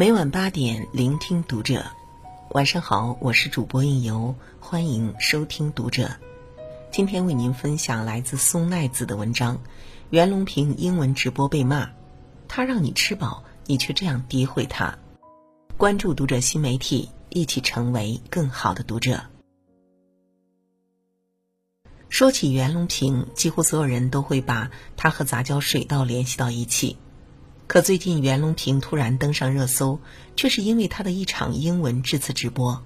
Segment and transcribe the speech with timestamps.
[0.00, 1.84] 每晚八点，聆听读者。
[2.52, 6.10] 晚上好，我是主播应由，欢迎收听读者。
[6.90, 9.60] 今天为您分享来自松奈子的文章：
[10.08, 11.90] 袁隆平英文直播被骂，
[12.48, 14.96] 他让你吃饱，你却这样诋毁他。
[15.76, 19.20] 关注读者新媒体，一起成为更好的读者。
[22.08, 26.96] 说起袁隆平，几乎所有人都会把他和杂交水稻联系到一起。
[27.70, 30.00] 可最近袁隆平突然登上热搜，
[30.34, 32.82] 却是因为他的一场英文致辞直播。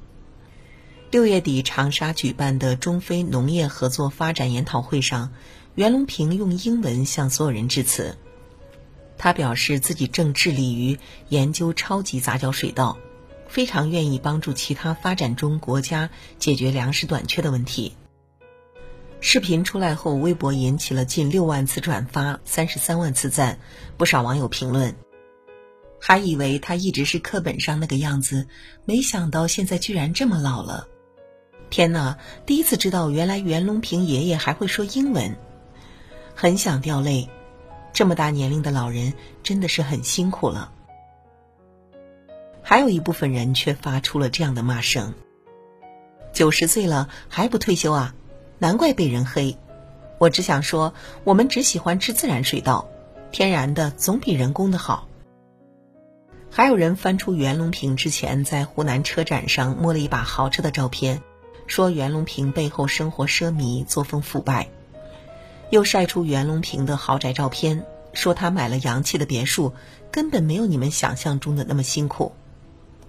[1.10, 5.32] 六月底长沙举办的中非农业合作发展研讨会上，
[5.74, 8.18] 袁隆平用英文向所有人致辞。
[9.16, 10.98] 他表示自己正致力于
[11.30, 12.98] 研究超级杂交水稻，
[13.48, 17.94] 非常愿意帮助其他发展中国家解决粮食短缺的问题。
[19.26, 23.58] 视频出来后，微博引起了近六万次转发，三十三万次赞。
[23.96, 24.94] 不少网友评论，
[25.98, 28.46] 还以为他一直是课本上那个样子，
[28.84, 30.86] 没想到现在居然这么老了。
[31.70, 35.34] 天哪，第一次知道原来袁隆平爷爷还会说英文，
[36.34, 37.30] 很想掉泪。
[37.94, 40.70] 这么大年龄的老人真的是很辛苦了。
[42.60, 45.14] 还有一部分人却发出了这样的骂声：
[46.34, 48.14] 九十岁了还不退休啊？
[48.58, 49.56] 难怪被人黑，
[50.18, 52.88] 我只想说，我们只喜欢吃自然水稻，
[53.32, 55.08] 天然的总比人工的好。
[56.50, 61.20] 还有人翻出袁隆平之前在湖南车展上摸了一把豪车的照片，
[61.66, 64.68] 说袁隆平背后生活奢靡，作风腐败。
[65.70, 69.72] 又晒出袁隆平的豪宅照片，说他买了洋气的别墅，
[70.12, 72.32] 根本没有你们想象中的那么辛苦。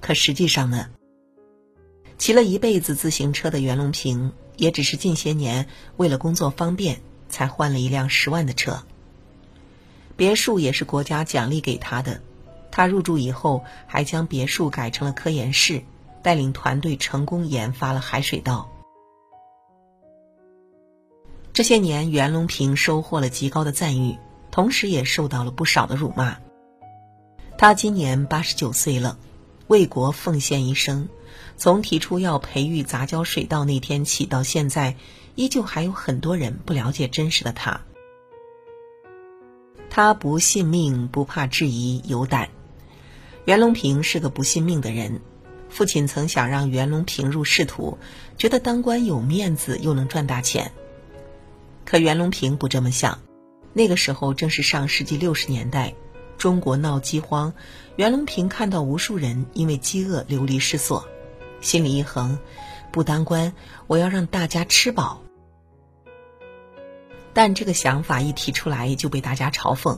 [0.01, 0.87] 可实际上呢？
[2.17, 4.33] 骑了一辈子自行车的袁隆平。
[4.57, 5.67] 也只是近些年
[5.97, 8.83] 为了工作方便，才换了一辆十万的车。
[10.15, 12.21] 别墅也是国家奖励给他的，
[12.71, 15.83] 他入住以后还将别墅改成了科研室，
[16.21, 18.69] 带领团队成功研发了海水稻。
[21.51, 24.17] 这些年，袁隆平收获了极高的赞誉，
[24.51, 26.37] 同时也受到了不少的辱骂。
[27.57, 29.17] 他今年八十九岁了，
[29.67, 31.07] 为国奉献一生。
[31.57, 34.95] 从提出要培育杂交水稻那天起到现在，
[35.35, 37.81] 依旧还有很多人不了解真实的他。
[39.89, 42.49] 他不信命，不怕质疑，有胆。
[43.45, 45.21] 袁隆平是个不信命的人。
[45.69, 47.97] 父亲曾想让袁隆平入仕途，
[48.37, 50.71] 觉得当官有面子，又能赚大钱。
[51.85, 53.19] 可袁隆平不这么想。
[53.73, 55.93] 那个时候正是上世纪六十年代，
[56.37, 57.53] 中国闹饥荒，
[57.97, 61.05] 袁隆平看到无数人因为饥饿流离失所。
[61.65, 62.37] 心里一横，
[62.91, 63.51] 不当官，
[63.87, 65.23] 我要让大家吃饱。
[67.33, 69.97] 但这个想法一提出来，就被大家嘲讽：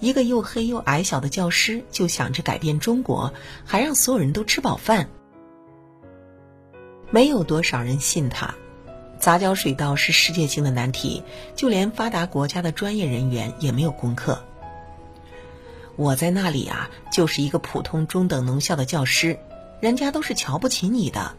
[0.00, 3.32] 一个又黑又矮小的教师，就想着改变中国，
[3.64, 5.08] 还让所有人都吃饱饭。
[7.10, 8.54] 没有多少人信他。
[9.18, 11.22] 杂交水稻是世界性的难题，
[11.56, 14.44] 就连发达国家的专业人员也没有攻克。
[15.96, 19.38] 我在那里啊，就是一个普通中等农校的教师。
[19.80, 21.36] 人家都是瞧不起你的，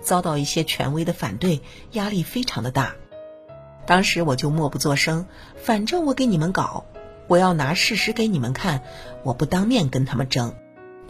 [0.00, 1.60] 遭到一些权威的反对，
[1.92, 2.94] 压力非常的大。
[3.86, 6.84] 当时我就默不作声，反正我给你们搞，
[7.26, 8.82] 我要拿事实给你们看，
[9.22, 10.54] 我不当面跟他们争。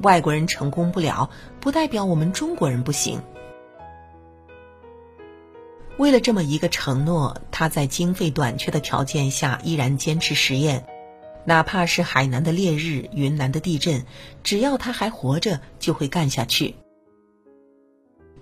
[0.02, 1.30] 外国人成功不了，
[1.60, 3.20] 不代表我们中国人不行。
[5.98, 10.86] 为了这么一个承诺，他在经费短缺的条件下依然坚持实验。
[11.44, 14.04] 哪怕是海南的烈日、云南的地震，
[14.44, 16.74] 只要他还活着，就会干下去。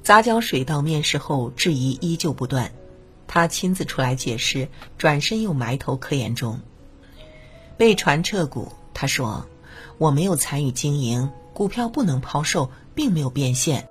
[0.03, 2.72] 杂交水稻面试后，质疑依旧不断，
[3.26, 6.60] 他亲自出来解释，转身又埋头科研中。
[7.76, 9.47] 被传撤股，他说
[9.98, 13.88] ：“我没有参与经营，股票不能抛售，并没有变现。”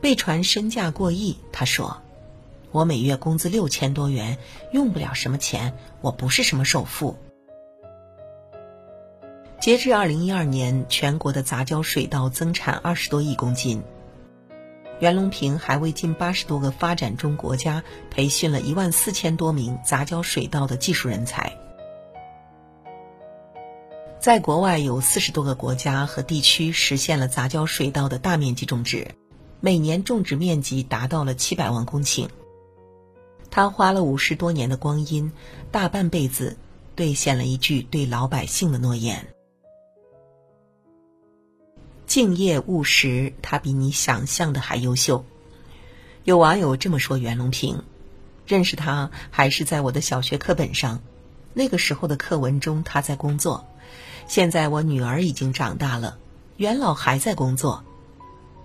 [0.00, 2.00] 被传身价过亿，他说
[2.72, 4.38] ：“我每月工资六千多元，
[4.72, 7.16] 用不了什么钱，我不是什么首富。”
[9.66, 13.82] 截至二零一二年，全国的杂交水稻增产二十多亿公斤。
[15.00, 21.52] 袁隆平还为近八十多个发展中国家培训了一万四千多名杂交水稻的技术人才。
[24.20, 29.16] 在国外有四十多个国家和地区实现了杂交水稻的大面积种植，
[29.58, 32.28] 每年种植面积达到了七百万公顷。
[33.50, 35.32] 他花了五十多年的光阴，
[35.72, 36.56] 大半辈子，
[36.94, 39.26] 兑现了一句对老百姓的诺言。
[42.06, 45.24] 敬业务实，他比你想象的还优秀。
[46.24, 47.82] 有网友这么说：袁隆平，
[48.46, 51.02] 认识他还是在我的小学课本上，
[51.52, 53.66] 那个时候的课文中他在工作。
[54.28, 56.18] 现在我女儿已经长大了，
[56.56, 57.84] 袁老还在工作，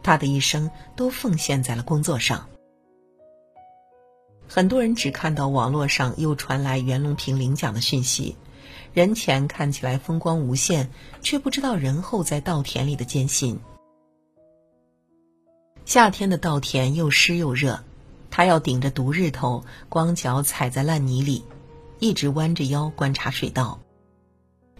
[0.01, 2.47] 他的一生都奉献在了工作上。
[4.47, 8.35] 很多人只看到网络上又传来袁隆平领奖的讯息，
[8.93, 10.89] 人前看起来风光无限，
[11.21, 13.59] 却不知道人后在稻田里的艰辛。
[15.85, 17.83] 夏天的稻田又湿又热，
[18.29, 21.43] 他要顶着毒日头，光脚踩在烂泥里，
[21.99, 23.79] 一直弯着腰观察水稻。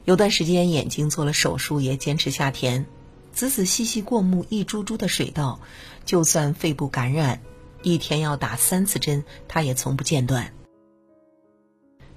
[0.04, 2.86] 有段时间眼睛做了手术，也坚持下田，
[3.32, 5.60] 仔仔细细过目一株株的水稻，
[6.06, 7.42] 就算肺部感染。
[7.84, 10.54] 一天要打三次针，他也从不间断。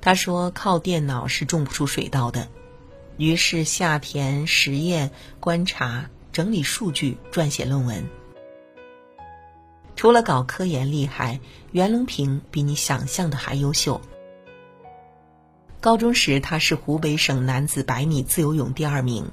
[0.04, 2.48] 他说：“靠电脑是种不出水稻的。”
[3.16, 5.10] 于是下田实验、
[5.40, 8.04] 观察、整理数据、撰写论文。
[9.96, 11.40] 除了搞科研厉害，
[11.72, 14.02] 袁隆平比你想象的还优秀。
[15.80, 19.30] 高中时他是湖北省男子百米自由泳第二名，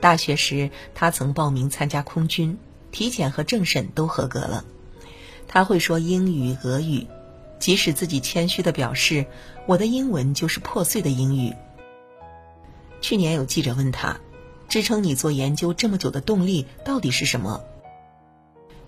[0.00, 2.56] 大学时他曾报名参加空军，
[2.92, 4.64] 体检和政审都合格了。
[5.46, 7.06] 他会说英语、俄语，
[7.64, 9.24] 即使自己谦虚的表示
[9.64, 11.56] ：“我的英文就是破碎的英语。”
[13.00, 14.20] 去年有记者问他
[14.68, 17.64] ：“支撑你做研究这么久的动力到底是什么？”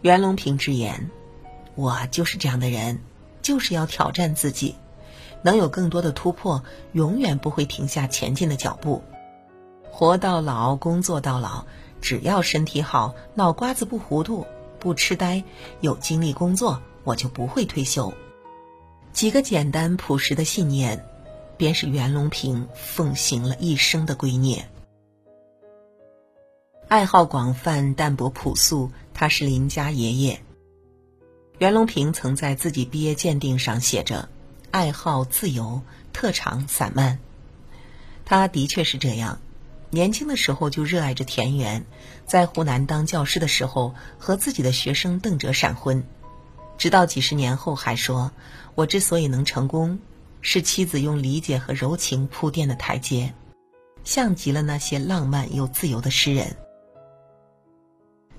[0.03, 1.11] 袁隆平直言
[1.75, 2.99] ：“我就是这样的人，
[3.41, 4.75] 就是要挑战自己，
[5.41, 6.63] 能有更多的突破，
[6.93, 9.03] 永远不会停下前进的脚步。
[9.91, 11.65] 活到老，工作到老，
[12.03, 14.45] 只要身体好，脑瓜子不糊涂。”
[14.79, 15.43] 不痴呆，
[15.81, 18.13] 有精力工作，我就不会退休。
[19.17, 21.03] 几个简单朴实的信念，
[21.57, 24.63] 便是袁隆平奉行了一生的圭臬。
[26.87, 30.43] 爱好广泛，淡泊朴素，他是邻家爷爷。
[31.57, 34.29] 袁隆平曾在自己毕业鉴定上写着
[34.71, 35.81] ：“爱好自由，
[36.13, 37.19] 特长散漫。”
[38.27, 39.41] 他的确是这样。
[39.89, 41.87] 年轻的时候就热爱着田园，
[42.27, 46.05] 在湖南当教师的时候和自己的学生邓哲闪婚，
[46.79, 48.31] 直到几十年后还说
[48.75, 49.99] ：“我之所以能成功，
[50.41, 53.33] 是妻子用理解和柔情铺垫的台阶，
[54.05, 56.57] 像极了那些浪漫又自由的诗人。”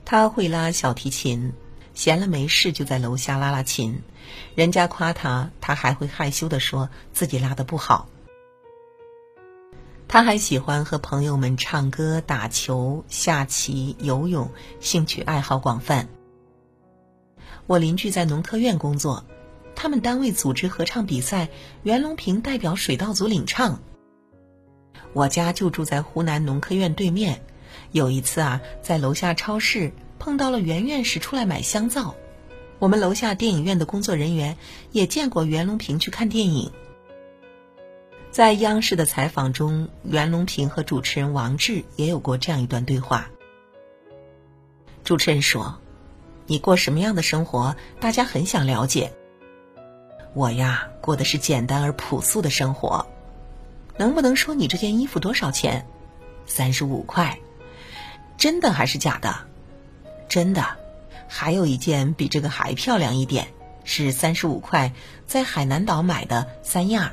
[0.06, 1.51] 他会拉小提琴，
[1.94, 4.01] 闲了没事就在楼下拉拉琴，
[4.56, 8.07] 人家夸他，他还会害羞的说自己拉的不好。
[10.07, 14.50] 他还喜欢和朋友们唱歌、打球、下棋、游泳，
[14.80, 16.07] 兴趣爱好广泛。
[17.68, 19.24] 我邻居在农科院工作，
[19.75, 21.50] 他们单位组织合唱比赛，
[21.84, 23.80] 袁隆平代表水稻组领唱。
[25.14, 27.42] 我家就住在湖南农科院对面，
[27.92, 32.16] 有一次啊，在楼下超市碰到了袁院士出来买香皂，
[32.80, 34.58] 我们楼下电影院的工作人员
[34.92, 36.72] 也见过袁隆平去看电影。
[38.31, 43.30] 在央视的采访中，袁隆平和主持人王志也有过这样一段对话。
[45.04, 45.80] 主持人说
[46.48, 47.76] ：“你过什么样的生活？
[48.00, 49.14] 大家很想了解。
[50.34, 53.06] 我呀，过的是简单而朴素的生活。
[53.98, 55.86] 能不能说你这件衣服多少钱？
[56.46, 57.38] 三十五块。
[58.38, 59.36] 真的还是假的？
[60.30, 60.66] 真的。
[61.28, 63.50] 还有一件比这个还漂亮一点，
[63.84, 64.94] 是三十五块，
[65.26, 67.12] 在海南岛买的三亚。”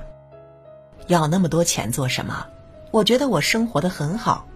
[1.08, 2.46] 要那么多钱做什么？
[2.92, 4.46] 我觉得我生活的很好。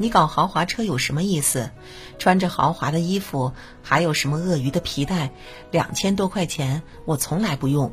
[0.00, 1.70] 你搞豪华车有什么意思？
[2.18, 3.52] 穿着豪华的衣服，
[3.82, 5.30] 还有什么鳄鱼的皮带？
[5.70, 7.92] 两千多块钱，我从来不用，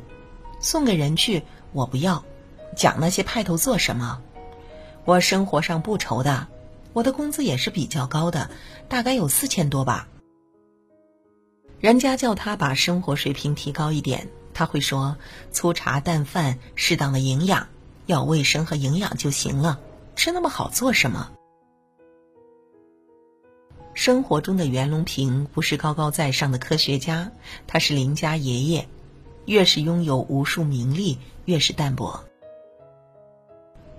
[0.58, 1.42] 送给人去，
[1.74, 2.24] 我不要。
[2.74, 4.22] 讲那些派头做什么？
[5.04, 6.48] 我生活上不愁的，
[6.94, 8.48] 我的工资也是比较高的，
[8.88, 10.08] 大概有四千多吧。
[11.78, 15.18] 人家叫他把生活水平提高一点，他会说：
[15.52, 17.68] 粗茶淡饭，适当的营养。
[18.06, 19.78] 要卫生和营养就行了，
[20.16, 21.32] 吃那么好做什么？
[23.98, 27.32] 生活中的袁隆平不是高高在上的科学家，
[27.66, 28.86] 他是邻家爷爷。
[29.44, 32.24] 越是拥有无数名利，越是淡泊。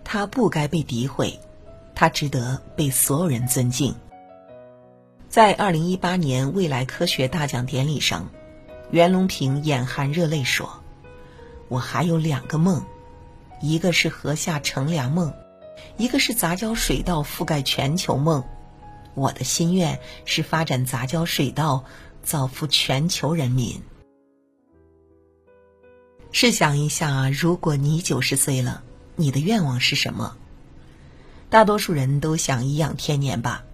[0.05, 1.37] 他不该被诋毁，
[1.95, 3.93] 他值得被所有人尊敬。
[5.27, 8.29] 在二零一八年未来科学大奖典礼上，
[8.91, 10.81] 袁隆平眼含热泪说
[11.67, 12.81] ：“我还有两个梦。”
[13.59, 15.33] 一个是河下乘凉梦，
[15.97, 18.41] 一个是杂交水稻覆盖全球梦。
[19.19, 21.83] 我的心愿是发展杂交水稻，
[22.23, 23.81] 造福全球人民。
[26.31, 28.83] 试想一下，如果你九十岁了，
[29.15, 30.37] 你的愿望是什么？
[31.49, 33.65] 大多数人都想颐养天年吧，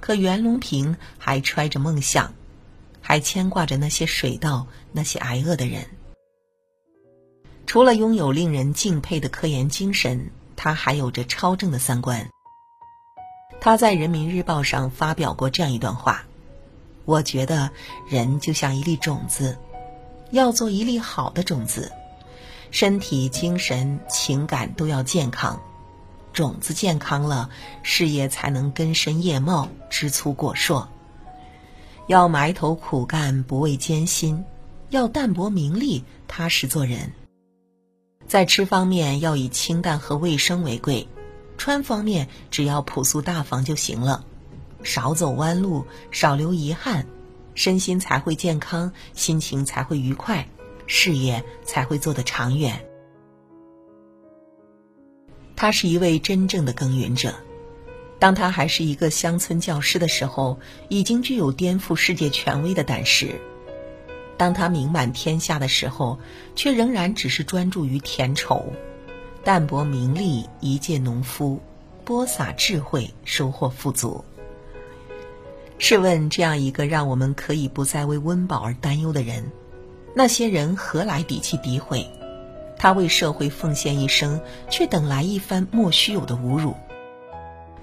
[0.00, 2.34] 可袁隆平还揣着梦想，
[3.00, 5.86] 还牵挂着那些水稻，那些挨饿的人。
[7.66, 12.30] 除了拥有令人敬佩的科研精神，他还有着超正的三观。
[13.64, 16.26] 他在《人民日报》上发表过这样一段话
[17.06, 17.70] ：“我觉得
[18.06, 19.56] 人就像一粒种子，
[20.30, 21.90] 要做一粒好的种子，
[22.70, 25.58] 身体、精神、情感都要健康。
[26.34, 27.48] 种子健康了，
[27.82, 30.86] 事业才能根深叶茂、枝粗果硕。
[32.06, 34.44] 要埋头苦干，不畏艰辛；
[34.90, 37.12] 要淡泊名利，踏实做人。
[38.28, 41.08] 在吃方面，要以清淡和卫生为贵。”
[41.56, 44.24] 穿方面，只要朴素大方就行了，
[44.82, 47.06] 少走弯路，少留遗憾，
[47.54, 50.48] 身心才会健康，心情才会愉快，
[50.86, 52.84] 事业才会做得长远。
[55.56, 57.32] 他是一位真正的耕耘者，
[58.18, 60.58] 当他还是一个乡村教师的时候，
[60.88, 63.28] 已经具有颠覆世界权威的胆识；
[64.36, 66.18] 当他名满天下的时候，
[66.56, 68.72] 却仍然只是专注于田畴。
[69.44, 71.58] 淡泊名利，一介农夫；
[72.02, 74.24] 播撒智慧，收获富足。
[75.76, 79.52] 试问，这样一个让我们可以不再为温饱而担忧的人，
[80.14, 82.08] 那些人何来底气诋毁？
[82.78, 86.74] 他为社会奉献一生，却等来一番莫须有的侮辱。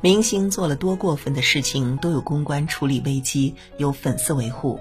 [0.01, 4.79] 明星做了多过分的事情，都有公关处理危机，有粉丝维护。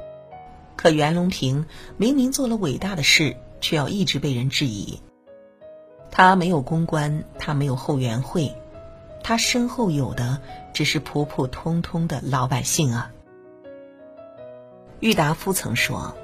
[0.77, 1.67] 可袁隆平
[1.99, 4.99] 明明做了伟大的事，却要一直被人质疑。
[6.11, 8.55] 他没有公关，他没有后援会，
[9.23, 10.41] 他身后有的
[10.73, 13.11] 只是普普通通的老百姓啊。
[14.99, 16.15] 郁达夫曾说：“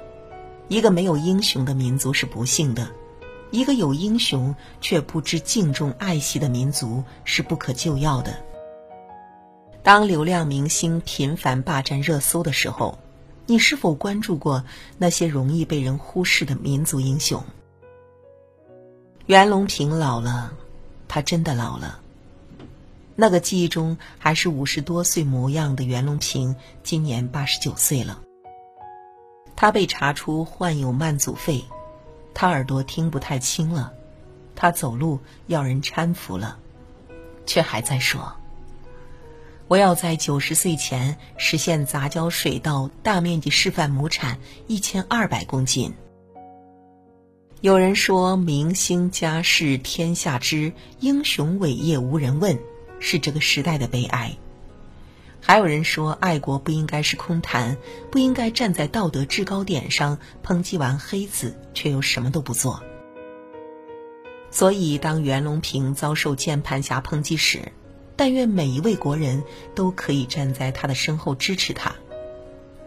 [0.67, 2.89] 一个没有英雄的民族是不幸的，
[3.49, 8.35] 一个有英雄却不知敬重爱惜的民族是不可救药的。”
[9.81, 12.99] 当流量明星频繁霸占热搜的时候，
[13.45, 14.65] 你是否关注过
[14.97, 17.41] 那些容易被人忽视的民族英雄？
[19.27, 20.53] 袁隆平老了，
[21.09, 21.99] 他真的老了。
[23.13, 28.21] 那个记忆中还是五十多岁模样的袁隆平，今年八十九岁了。
[29.53, 31.65] 他被查出患有慢阻肺，
[32.33, 33.91] 他耳朵听不太清了，
[34.55, 36.57] 他走路要人搀扶了，
[37.45, 38.31] 却还在说
[39.67, 45.93] ：“我要在九十岁前实现杂交水稻大面积示范亩产一千二百公斤。”
[47.61, 52.59] 有人说：“明星家事天下知，英雄伟业无人问，
[52.99, 54.37] 是这个时代的悲哀。”
[55.41, 57.75] 还有人说：“爱国不应该是空谈，
[58.11, 62.83] 不应该站在道德制高点上抨击完黑子，却又什么都不做。”
[64.51, 67.71] 所以，当袁隆平遭受键盘侠抨击时，
[68.15, 71.95] 但愿每一位国人都可以站在他的身后支持他，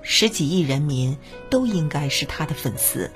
[0.00, 1.18] 十几亿人民
[1.50, 3.10] 都应该是他的粉丝。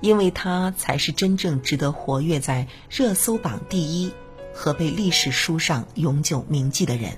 [0.00, 4.12] 因为他才是真正值得活跃在热搜榜第一
[4.54, 7.12] 和被历史书上永久铭记的人，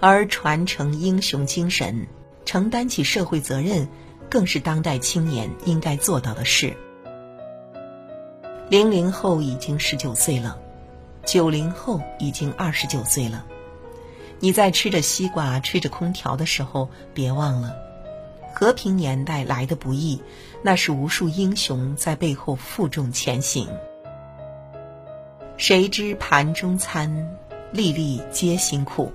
[0.00, 2.06] 而传承英雄精神、
[2.44, 3.88] 承担起社会责任，
[4.28, 6.74] 更是当代青年应该做到的事。
[8.68, 10.58] 零零后已经十九岁了，
[11.24, 13.44] 九零后已经二十九岁了，
[14.40, 17.76] 你在吃着西瓜、吹着空调的时候，别忘了。
[18.54, 20.22] 和平年代来的不易，
[20.62, 23.66] 那是无数英雄在背后负重前行。
[25.56, 27.36] 谁知盘中餐，
[27.72, 29.10] 粒粒皆辛苦。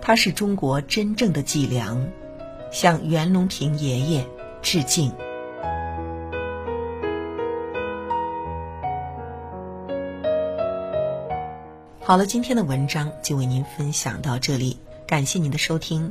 [0.00, 2.02] 他是中国真正的脊梁，
[2.70, 4.26] 向袁隆平爷爷
[4.62, 5.12] 致敬。
[12.00, 16.10] 好了，今天的文章就为您分享到这里，感谢您的收听。